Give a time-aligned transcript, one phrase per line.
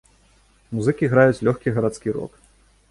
[0.77, 2.31] Музыкі граюць лёгкі гарадскі рок.